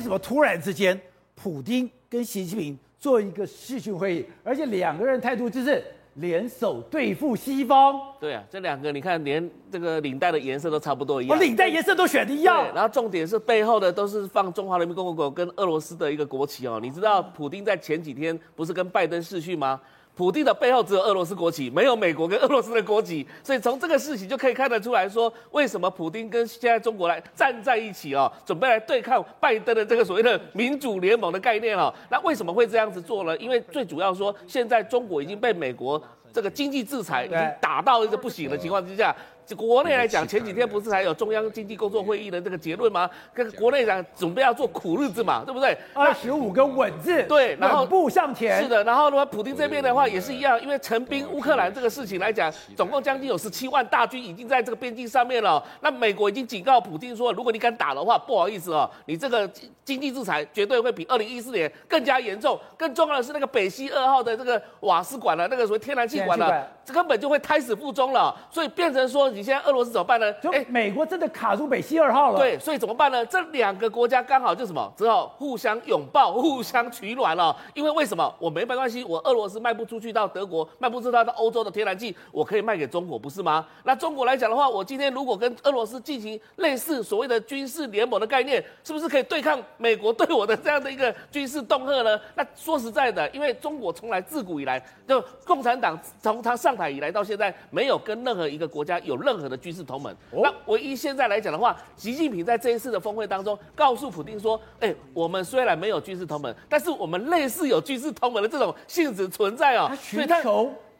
[0.00, 0.98] 为什么突然之间，
[1.34, 5.84] 普京跟习近平做一个视讯会议，而且两个人态度就是
[6.14, 8.00] 联手对付西方？
[8.18, 12.66] 对啊，这两个你看，连这个领带的颜色都差不多一样，哦、领带颜色都选的一样。
[12.74, 16.80] 然后重点是背后的都是放中华人民共和国跟俄罗斯的一个国旗哦。
[16.80, 19.78] 你知道普京在前几天不是跟拜登视讯吗？
[20.20, 31.90] 普京的背后只有俄罗斯国旗，没有美国跟俄罗斯的国旗，所以从这个事情就可以看得出来说，为什么普京跟现在中国来站在一起哦，准备来对抗拜登的这个所谓的民主联盟的概念哦。
[32.10, 33.34] 那为什么会这样子做呢？
[33.38, 35.98] 因为最主要说，现在中国已经被美国
[36.32, 39.14] 这个经济制裁已经打到一个不行的情况之下。
[39.56, 43.10] 国内来讲，前几天不是还有中央经济工作会议的这个结论吗？
[43.34, 45.76] 跟国内讲准备要做苦日子嘛，对不对？
[45.92, 48.62] 二十五个稳字，对，然后稳步向前。
[48.62, 55.60] 是的，然后呢，普京这边的话也是一样，因为陈兵乌克兰这个事情来讲，总共将近有十七万大军已经在这个边境上面了。
[55.80, 59.50] 那美国已经警告普京说，如果你敢打的话，不好意思哦，你这个
[59.84, 62.56] 经济制裁绝对会比二零一四年更加严重。
[62.76, 68.34] 更重要的是，那个北溪二号的这个瓦斯管了，那个所谓天然气管了，这根本就会胎死腹中了。
[68.50, 70.32] 所以变成说，你现在俄罗斯怎么办呢？
[70.34, 72.38] 就美国真的卡住北溪二号了。
[72.38, 73.24] 对，所以怎么办呢？
[73.26, 77.56] 这两个国家刚好就什么，只好互相拥抱、 互相取暖了。
[77.74, 78.34] 因为为什么？
[78.38, 83.66] 我没没关系，我俄罗斯卖不出去到德国，卖不出去到欧洲的天然气，我可以卖给中国，不是吗？
[83.84, 92.18] 那中国来讲的话，我今天如果跟俄罗斯进行类似所谓的军事联盟的概念，是不是可以对抗美国对我的这样的一个军事恫吓呢？
[92.34, 100.14] 那说实在的，因为中国从来自古以来，就共产党从他上台以来到现在，没有跟任何一个国家有任何的军事同盟。
[100.32, 110.42] 那唯一现在来讲的话，习近平在这一次的峰会当中告诉普京说：“哎，我们虽然没有军事同盟，但是我们类似有军事同盟的这种性质存在哦。”所以他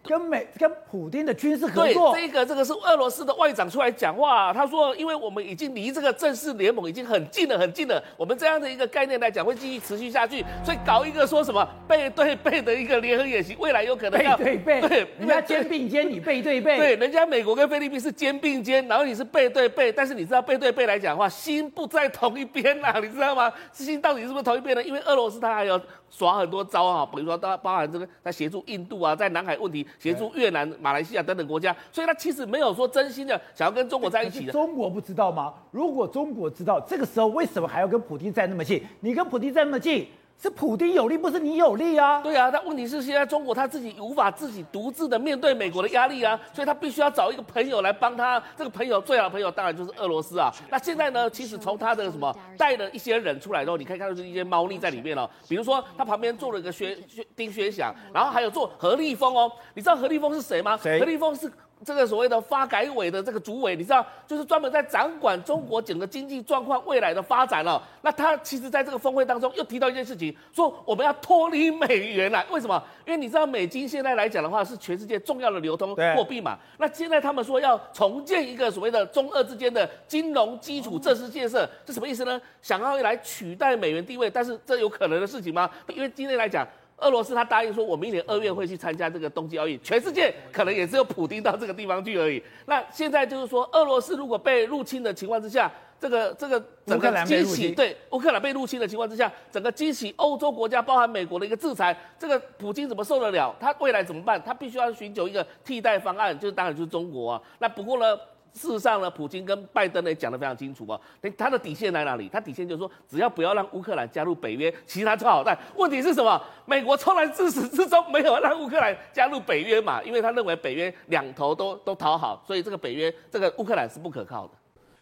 [0.03, 8.03] 跟美跟普京的军事合作，对，这个这个是俄罗斯的外长出来讲话，他说：“因为我们已经离这个正式联盟已经很近了，很近了。
[8.17, 10.45] 我们这样的一个概念来讲，会继续持续下去。
[10.65, 19.93] 所以搞一个说什么背对背的一个联合演习，未来有可能要背 对背，对， 人家肩并肩，你背对背，对，人家美国跟菲律宾是肩并肩，然后你是背对背。
[19.93, 23.53] 但是你知道背对背来讲的话，心不在同一边呐， 你知道吗？
[23.73, 24.83] 心到底是不是同一边呢？
[24.83, 25.79] 因为俄罗斯他还有
[26.09, 34.53] 耍很多招啊，比如说它包含这个，他协助印度啊，在南海问题协助越南。”马来西亚等等国家，所以他其实没有说真心的想要跟中国在一起的。
[34.53, 35.53] 中国不知道吗？
[35.71, 38.83] 如果中国知道，这个时候为什么还要跟普京站那么近？
[39.01, 40.07] 你跟普京站那么近？
[40.43, 42.23] 是普丁有利，不是你有利啊？
[42.23, 48.43] 对啊，但问题是现在中国他自己无法自己独自的面对美国的压力啊，所以他必须要找一个朋友来帮他。
[48.57, 50.51] 这个朋友最好的朋友当然就是俄罗斯啊。
[50.71, 55.29] 那现在呢，其实从他的什么带了一些人出来之后，你可以看到就是一些猫腻在里面哦。
[55.47, 59.53] 比如说他旁边坐了一个薛薛丁薛祥，然后还有坐何立峰哦。
[59.75, 60.79] 你知道何立峰是谁吗？
[60.83, 60.99] 谁？
[60.99, 61.53] 何立峰是。
[61.85, 67.83] 这个所谓的发改委的这个主委，你知道，就是专门在掌管中国整个经济状况未来的发展了。
[68.03, 72.45] 那他其实在这个峰会当中又提到一件事情，说我们要脱离美元了。
[72.51, 72.83] 为什么？
[73.07, 76.59] 因为你知道美金现在来讲的话是全世界重要的流通货币嘛。
[76.79, 82.41] 那现在他们说要重建一个所谓的中俄之间的金融基础设施建设，是什么意思呢？
[82.61, 85.71] 想要来取代美元地位，但是这有可能的事情吗？
[85.89, 86.67] 因为今天来讲。
[87.01, 92.43] 俄罗斯他答应说，我明年二月会去参加这个冬季奥运，全世界可能也只有普丁到这个地方去而已。
[92.67, 103.55] 那现在就是说，俄罗斯如果被入侵的情况之下，这个这个整个激起对乌克兰被入侵的情况之下，整个激起欧洲国家，包含美国的一个制裁，这个普京怎么受得了？
[103.61, 104.43] 他未来怎么办？
[104.43, 107.43] 他必须要寻求一个替代方案，就是当然就是中国啊。
[107.59, 108.19] 那不过呢？
[108.53, 111.01] 事实上呢，普京跟拜登呢讲得非常清楚哦，
[111.39, 112.29] 他的底线在哪里？
[112.29, 115.57] 他底线就是说，只要不要让乌克兰加入北约，其他都好办。
[115.77, 116.41] 问题是什么？
[116.67, 124.53] 美国从来自始至终没有让乌克兰加入北约嘛，因为他认为北约两头都都讨好，所以这个北约这个乌克兰是不可靠的。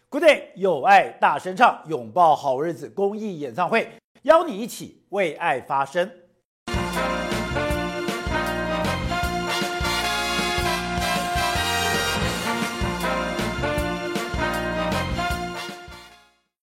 [0.09, 3.87] Good day，有爱大声唱，拥抱好日子公益演唱会，
[4.23, 6.09] 邀你一起为爱发声。